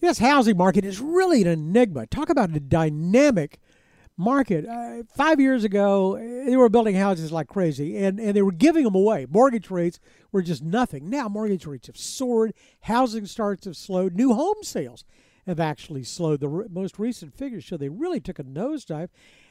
[0.00, 2.06] This housing market is really an enigma.
[2.06, 3.60] Talk about a dynamic
[4.16, 4.66] market.
[4.66, 8.84] Uh, five years ago, they were building houses like crazy, and, and they were giving
[8.84, 9.26] them away.
[9.28, 10.00] Mortgage rates
[10.32, 11.10] were just nothing.
[11.10, 15.04] Now, mortgage rates have soared, housing starts have slowed, new home sales
[15.46, 16.40] have actually slowed.
[16.40, 19.08] The re- most recent figures show they really took a nosedive,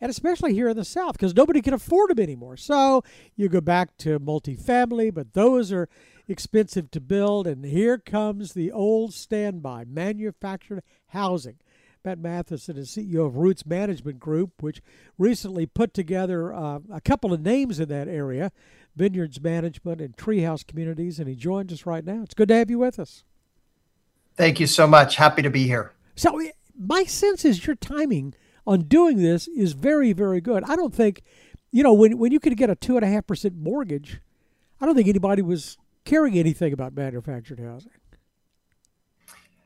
[0.00, 2.56] and especially here in the South, because nobody can afford them anymore.
[2.56, 3.04] So
[3.36, 5.88] you go back to multifamily, but those are
[6.32, 7.46] expensive to build.
[7.46, 11.58] And here comes the old standby manufactured housing.
[12.04, 14.82] Matt Mathison is CEO of Roots Management Group, which
[15.18, 18.50] recently put together uh, a couple of names in that area,
[18.96, 22.22] Vineyards Management and Treehouse Communities, and he joins us right now.
[22.24, 23.22] It's good to have you with us.
[24.34, 25.16] Thank you so much.
[25.16, 25.92] Happy to be here.
[26.16, 26.40] So,
[26.76, 28.34] my sense is your timing
[28.66, 30.64] on doing this is very, very good.
[30.64, 31.22] I don't think,
[31.70, 34.20] you know, when, when you could get a 2.5% mortgage,
[34.80, 37.92] I don't think anybody was caring anything about manufactured housing.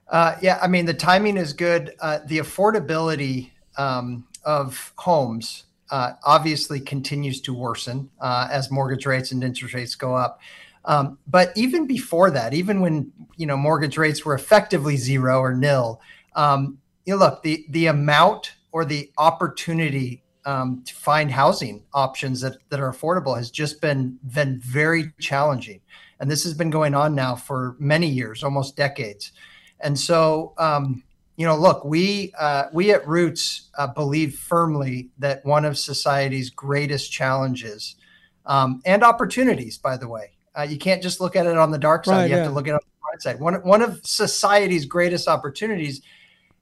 [0.08, 1.94] Uh, yeah, I mean, the timing is good.
[2.00, 9.32] Uh, the affordability um, of homes uh, obviously continues to worsen uh, as mortgage rates
[9.32, 10.40] and interest rates go up.
[10.84, 15.52] Um, but even before that, even when you know mortgage rates were effectively zero or
[15.52, 16.00] nil,
[16.36, 22.40] um, you know, look the the amount or the opportunity um, to find housing options
[22.40, 25.80] that, that are affordable has just been been very challenging,
[26.20, 29.32] and this has been going on now for many years, almost decades.
[29.80, 31.02] And so, um,
[31.36, 36.48] you know, look, we uh, we at Roots uh, believe firmly that one of society's
[36.48, 37.96] greatest challenges
[38.46, 41.78] um, and opportunities, by the way, uh, you can't just look at it on the
[41.78, 42.16] dark side.
[42.16, 42.48] Right, you have yeah.
[42.48, 43.40] to look at it on the bright side.
[43.40, 46.00] One one of society's greatest opportunities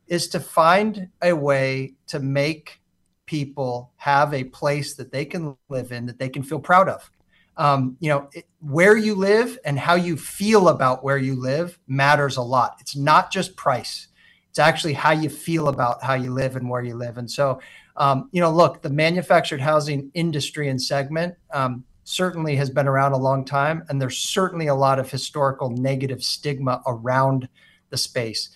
[0.08, 2.80] is to find a way to make
[3.26, 7.10] people have a place that they can live in that they can feel proud of.
[7.56, 11.78] Um, you know, it, where you live and how you feel about where you live
[11.86, 12.76] matters a lot.
[12.80, 14.08] It's not just price.
[14.50, 17.18] It's actually how you feel about how you live and where you live.
[17.18, 17.60] And so,
[17.96, 23.12] um, you know, look, the manufactured housing industry and segment, um, certainly has been around
[23.12, 27.48] a long time, and there's certainly a lot of historical negative stigma around
[27.90, 28.50] the space.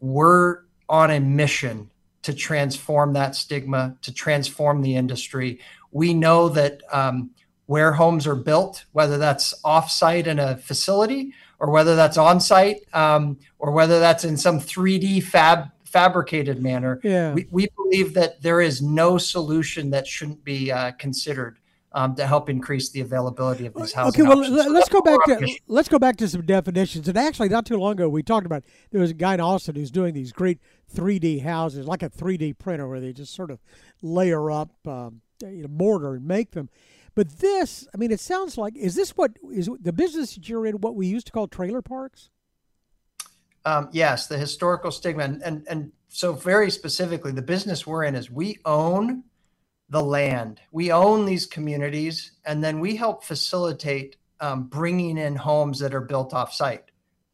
[0.00, 1.90] We're on a mission
[2.22, 5.60] to transform that stigma, to transform the industry.
[5.92, 7.30] We know that um,
[7.66, 12.82] where homes are built, whether that's offsite in a facility or whether that's on site
[12.92, 17.32] um, or whether that's in some 3D fab fabricated manner, yeah.
[17.32, 21.58] we, we believe that there is no solution that shouldn't be uh, considered
[21.92, 24.20] um, to help increase the availability of these houses.
[24.20, 24.66] Okay, well, options.
[24.68, 27.08] let's go back to let's go back to some definitions.
[27.08, 29.76] And actually, not too long ago, we talked about there was a guy in Austin
[29.76, 30.58] who's doing these great
[30.94, 33.60] 3D houses, like a 3D printer, where they just sort of
[34.02, 36.68] layer up um, you know, mortar and make them.
[37.16, 40.66] But this, I mean, it sounds like is this what is the business that you're
[40.66, 40.76] in?
[40.76, 42.28] What we used to call trailer parks?
[43.64, 48.14] Um, yes, the historical stigma, and, and and so very specifically, the business we're in
[48.14, 49.24] is we own
[49.88, 50.60] the land.
[50.72, 56.02] We own these communities, and then we help facilitate um, bringing in homes that are
[56.02, 56.84] built off site.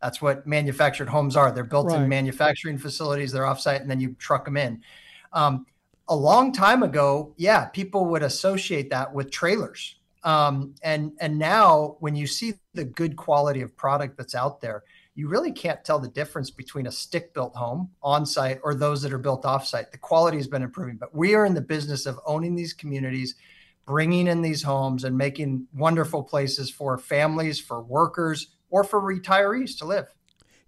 [0.01, 1.51] That's what manufactured homes are.
[1.51, 2.03] They're built right.
[2.03, 4.83] in manufacturing facilities, they're off site, and then you truck them in.
[5.33, 5.67] Um,
[6.09, 9.97] a long time ago, yeah, people would associate that with trailers.
[10.25, 14.85] Um, and and now when you see the good quality of product that's out there,
[15.15, 19.03] you really can't tell the difference between a stick built home on site or those
[19.03, 19.91] that are built off site.
[19.91, 23.35] The quality has been improving, but we are in the business of owning these communities,
[23.85, 29.77] bringing in these homes and making wonderful places for families, for workers, or for retirees
[29.79, 30.07] to live.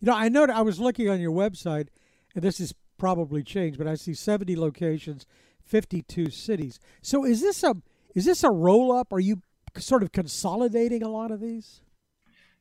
[0.00, 1.89] You know, I know I was looking on your website,
[2.34, 5.26] and this has probably changed, but I see 70 locations,
[5.66, 6.81] 52 cities.
[7.03, 7.76] So is this a
[8.15, 9.12] is this a roll up?
[9.12, 9.42] Are you
[9.76, 11.82] sort of consolidating a lot of these?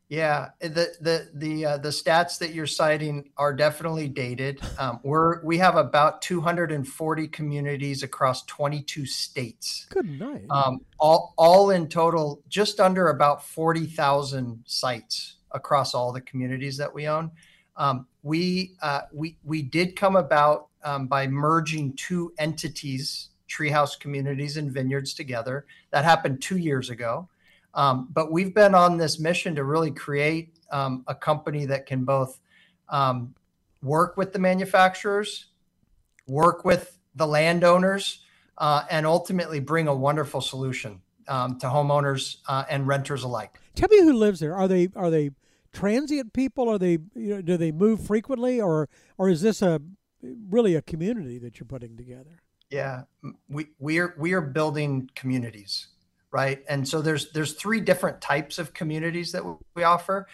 [0.09, 4.59] Yeah, the the the uh, the stats that you're citing are definitely dated.
[4.77, 9.85] Um, we're we have about 240 communities across 22 states.
[9.91, 10.43] Good night.
[10.49, 16.93] Um, all all in total, just under about 40,000 sites across all the communities that
[16.93, 17.31] we own.
[17.75, 24.57] Um, we uh, we we did come about um, by merging two entities, Treehouse Communities
[24.57, 25.65] and Vineyards, together.
[25.91, 27.29] That happened two years ago.
[27.73, 32.03] Um, but we've been on this mission to really create um, a company that can
[32.03, 32.39] both
[32.89, 33.33] um,
[33.81, 35.47] work with the manufacturers,
[36.27, 38.19] work with the landowners,
[38.57, 43.59] uh, and ultimately bring a wonderful solution um, to homeowners uh, and renters alike.
[43.75, 44.55] Tell me who lives there.
[44.55, 45.31] Are they are they
[45.73, 46.69] transient people?
[46.69, 48.87] Are they you know, do they move frequently, or
[49.17, 49.81] or is this a
[50.21, 52.41] really a community that you're putting together?
[52.69, 53.03] Yeah,
[53.49, 55.87] we we are we are building communities
[56.33, 56.63] right?
[56.67, 59.43] And so there's there's three different types of communities that
[59.75, 60.27] we offer.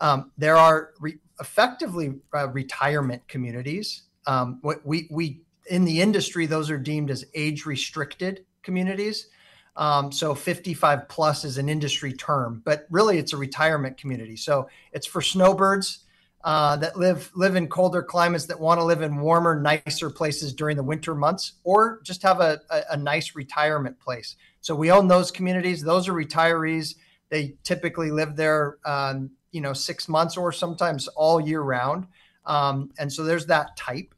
[0.00, 4.02] Um, there are re- effectively uh, retirement communities.
[4.26, 5.40] Um, what we we
[5.70, 9.28] in the industry, those are deemed as age restricted communities.
[9.76, 14.36] Um, so 55 plus is an industry term, but really it's a retirement community.
[14.36, 16.04] So it's for snowbirds
[16.44, 20.52] uh, that live live in colder climates that want to live in warmer, nicer places
[20.52, 24.36] during the winter months, or just have a, a, a nice retirement place.
[24.60, 25.82] So we own those communities.
[25.82, 26.94] Those are retirees.
[27.30, 32.06] They typically live there, um, you know, six months or sometimes all year round.
[32.44, 34.14] Um, and so there's that type.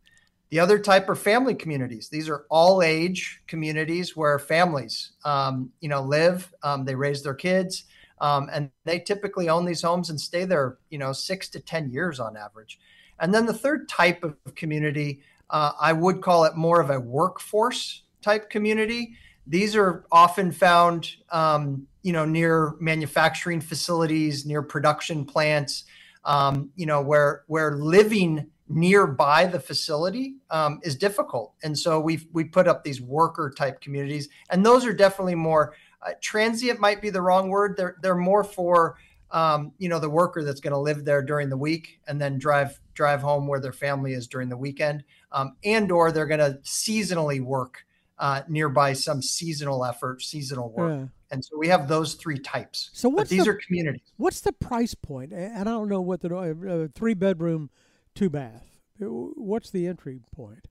[0.51, 2.09] The other type are family communities.
[2.09, 6.53] These are all age communities where families, um, you know, live.
[6.63, 7.85] Um, they raise their kids,
[8.21, 11.91] um, and they typically own these homes and stay there, you know, six to ten
[11.91, 12.79] years on average.
[13.21, 17.01] And then the third type of community, uh, I would call it more of a
[17.01, 19.15] workforce type community.
[19.47, 25.85] These are often found, um, you know, near manufacturing facilities, near production plants,
[26.25, 31.55] um, you know, where where living nearby the facility um, is difficult.
[31.63, 35.75] And so we've we put up these worker type communities, and those are definitely more
[36.07, 36.81] uh, transient.
[36.81, 37.77] Might be the wrong word.
[37.77, 38.97] They're they're more for
[39.31, 42.39] um, you know the worker that's going to live there during the week and then
[42.39, 46.41] drive drive home where their family is during the weekend, um, and or they're going
[46.41, 47.85] to seasonally work
[48.19, 51.01] uh, nearby some seasonal effort, seasonal work.
[51.01, 51.07] Yeah.
[51.31, 52.91] And so we have those three types.
[52.95, 54.01] So what's these the, are communities.
[54.17, 55.33] What's the price point?
[55.33, 57.71] And I don't know what the uh, three bedroom
[58.19, 58.67] two bath.
[58.99, 60.67] What's the entry point?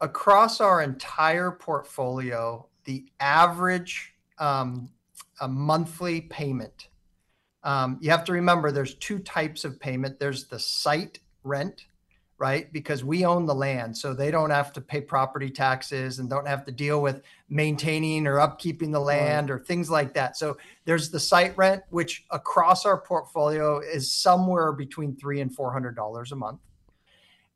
[0.00, 4.88] Across our entire portfolio, the average um,
[5.42, 6.88] a monthly payment.
[7.62, 10.18] Um, you have to remember there's two types of payment.
[10.18, 11.84] There's the site rent,
[12.38, 12.72] right?
[12.72, 16.48] Because we own the land, so they don't have to pay property taxes and don't
[16.48, 20.38] have to deal with maintaining or upkeeping the land or things like that.
[20.38, 20.56] So
[20.86, 25.94] there's the site rent, which across our portfolio is somewhere between three and four hundred
[25.94, 26.60] dollars a month.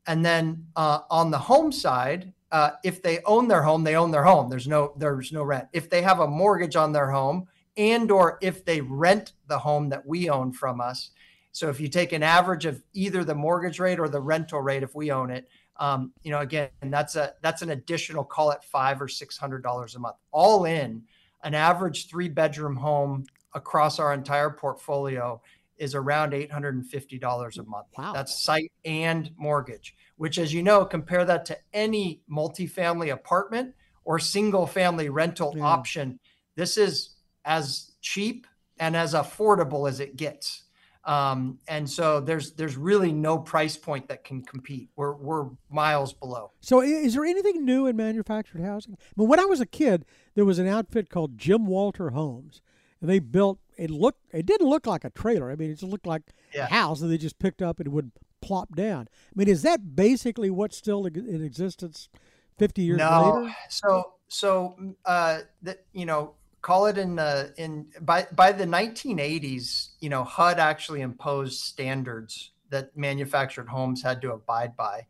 [0.07, 4.11] And then uh, on the home side, uh, if they own their home, they own
[4.11, 4.49] their home.
[4.49, 5.67] There's no there's no rent.
[5.73, 9.89] If they have a mortgage on their home, and or if they rent the home
[9.89, 11.11] that we own from us.
[11.51, 14.83] So if you take an average of either the mortgage rate or the rental rate,
[14.83, 15.47] if we own it,
[15.77, 19.63] um, you know, again, that's a that's an additional call it five or six hundred
[19.63, 21.03] dollars a month, all in.
[21.43, 25.41] An average three bedroom home across our entire portfolio
[25.77, 27.87] is around $850 a month.
[27.97, 28.13] Wow.
[28.13, 34.19] That's site and mortgage, which, as you know, compare that to any multifamily apartment or
[34.19, 35.63] single family rental yeah.
[35.63, 36.19] option.
[36.55, 38.47] This is as cheap
[38.79, 40.63] and as affordable as it gets.
[41.05, 44.89] Um, and so there's there's really no price point that can compete.
[44.95, 46.51] We're we're miles below.
[46.61, 48.93] So is there anything new in manufactured housing?
[48.93, 52.61] I mean, when I was a kid, there was an outfit called Jim Walter Homes,
[53.01, 55.51] and they built it looked it didn't look like a trailer.
[55.51, 56.23] I mean, it just looked like
[56.53, 56.65] yeah.
[56.65, 58.11] a house that they just picked up and would
[58.41, 59.07] plop down.
[59.11, 62.09] I mean, is that basically what's still in existence
[62.57, 63.41] 50 years no.
[63.41, 63.55] later?
[63.69, 64.75] So so
[65.05, 70.23] uh that you know, call it in the in by by the 1980s, you know,
[70.23, 75.05] HUD actually imposed standards that manufactured homes had to abide by.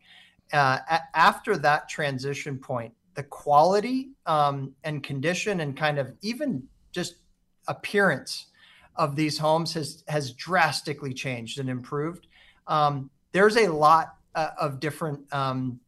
[0.52, 6.62] Uh, a- after that transition point, the quality um, and condition and kind of even
[6.92, 7.16] just
[7.66, 8.46] appearance
[8.96, 12.26] of these homes has has drastically changed and improved.
[12.66, 15.80] Um, there's a lot uh, of different um,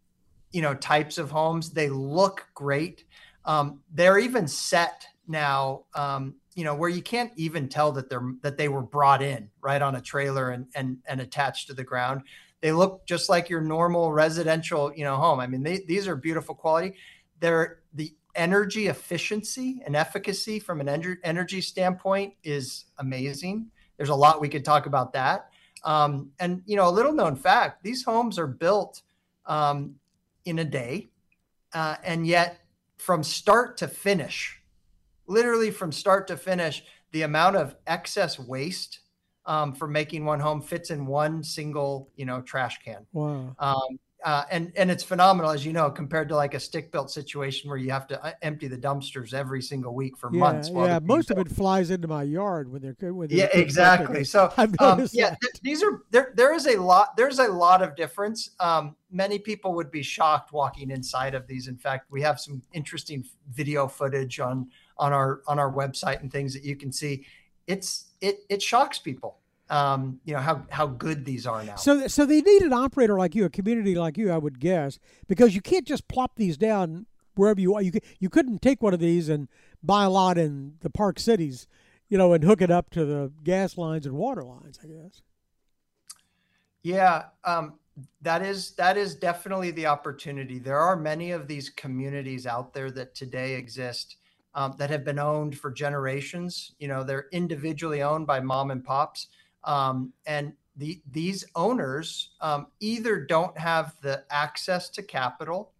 [0.52, 1.70] you know types of homes.
[1.70, 3.04] They look great.
[3.44, 5.84] Um, they're even set now.
[5.94, 9.48] Um, you know where you can't even tell that they're that they were brought in
[9.60, 12.22] right on a trailer and and and attached to the ground.
[12.60, 15.40] They look just like your normal residential you know home.
[15.40, 16.94] I mean they, these are beautiful quality.
[17.40, 23.70] They're the energy efficiency and efficacy from an energy standpoint is amazing.
[23.96, 25.50] There's a lot we could talk about that.
[25.84, 29.02] Um, and you know, a little known fact: these homes are built
[29.46, 29.96] um,
[30.44, 31.10] in a day,
[31.72, 32.60] uh, and yet
[32.96, 34.60] from start to finish,
[35.26, 39.00] literally from start to finish, the amount of excess waste
[39.46, 43.06] um, for making one home fits in one single, you know, trash can.
[43.12, 43.54] Wow.
[43.58, 47.10] Um, uh, and and it's phenomenal as you know compared to like a stick built
[47.10, 50.68] situation where you have to uh, empty the dumpsters every single week for yeah, months.
[50.70, 54.24] Yeah, most of it flies into my yard when they're when they're yeah exactly.
[54.24, 56.34] So um, yeah, th- these are there.
[56.36, 57.16] There is a lot.
[57.16, 58.50] There's a lot of difference.
[58.60, 61.66] Um, many people would be shocked walking inside of these.
[61.66, 64.68] In fact, we have some interesting video footage on
[64.98, 67.24] on our on our website and things that you can see.
[67.66, 69.38] It's it it shocks people
[69.70, 71.76] um, you know how how good these are now.
[71.76, 74.98] So so they need an operator like you, a community like you, I would guess,
[75.26, 77.82] because you can't just plop these down wherever you are.
[77.82, 79.48] You you couldn't take one of these and
[79.82, 81.66] buy a lot in the Park Cities,
[82.08, 84.78] you know, and hook it up to the gas lines and water lines.
[84.82, 85.22] I guess.
[86.82, 87.74] Yeah, um,
[88.22, 90.58] that is that is definitely the opportunity.
[90.58, 94.16] There are many of these communities out there that today exist
[94.54, 96.72] um, that have been owned for generations.
[96.78, 99.28] You know, they're individually owned by mom and pops,
[99.64, 105.72] um, and the these owners um, either don't have the access to capital,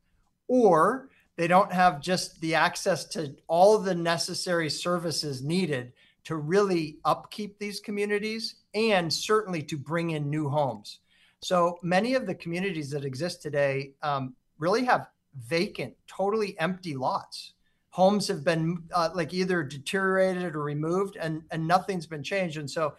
[0.49, 5.93] or they don't have just the access to all the necessary services needed
[6.25, 10.99] to really upkeep these communities and certainly to bring in new homes.
[11.41, 15.07] So many of the communities that exist today um, really have
[15.47, 17.53] vacant, totally empty lots.
[17.91, 22.59] Homes have been uh, like either deteriorated or removed, and and nothing's been changed.
[22.59, 22.95] And so,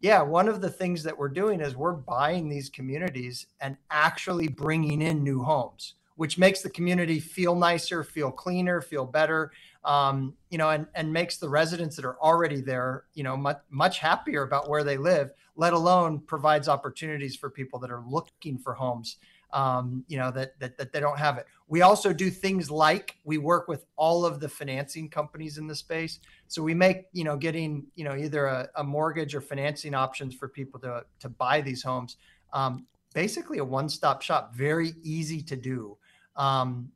[0.00, 4.48] yeah, one of the things that we're doing is we're buying these communities and actually
[4.48, 9.50] bringing in new homes which makes the community feel nicer, feel cleaner, feel better,
[9.84, 13.58] um, you know, and, and makes the residents that are already there, you know, much,
[13.70, 18.58] much happier about where they live, let alone provides opportunities for people that are looking
[18.58, 19.16] for homes,
[19.52, 21.46] um, you know, that, that, that they don't have it.
[21.68, 25.76] We also do things like we work with all of the financing companies in the
[25.76, 26.18] space.
[26.48, 30.34] So we make, you know, getting, you know, either a, a mortgage or financing options
[30.34, 32.16] for people to, to buy these homes.
[32.52, 35.96] Um, basically a one-stop shop, very easy to do.
[36.36, 36.90] Um,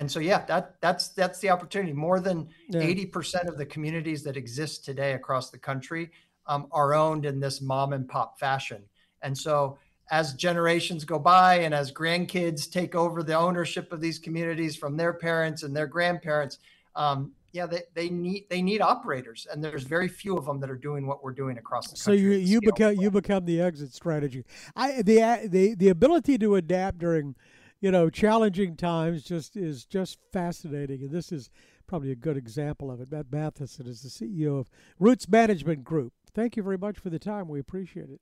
[0.00, 1.94] and so, yeah, that that's that's the opportunity.
[1.94, 6.10] More than 80% of the communities that exist today across the country
[6.46, 8.82] um, are owned in this mom and pop fashion.
[9.22, 9.78] And so,
[10.10, 14.96] as generations go by and as grandkids take over the ownership of these communities from
[14.96, 16.58] their parents and their grandparents,
[16.96, 20.70] um, yeah, they, they need they need operators, and there's very few of them that
[20.70, 22.18] are doing what we're doing across the country.
[22.18, 24.44] So you you become you become the exit strategy.
[24.74, 27.36] I the the the ability to adapt during
[27.82, 31.02] you know, challenging times just is just fascinating.
[31.02, 31.50] And this is
[31.88, 33.10] probably a good example of it.
[33.10, 34.70] Matt Mathison is the CEO of
[35.00, 36.12] Roots Management Group.
[36.34, 37.48] Thank you very much for the time.
[37.48, 38.20] We appreciate it.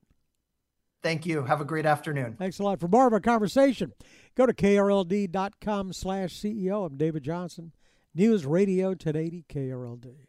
[1.03, 1.45] Thank you.
[1.45, 2.37] Have a great afternoon.
[2.39, 2.81] Thanks a lot.
[2.81, 3.93] For more of our conversation,
[4.37, 6.87] go to krld.com slash CEO.
[6.87, 7.73] I'm David Johnson.
[8.15, 10.27] News Radio 1080 KRLD.